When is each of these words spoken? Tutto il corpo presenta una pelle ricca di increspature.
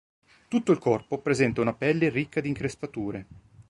Tutto 0.47 0.71
il 0.71 0.79
corpo 0.79 1.19
presenta 1.19 1.61
una 1.61 1.75
pelle 1.75 2.09
ricca 2.09 2.41
di 2.41 2.47
increspature. 2.47 3.25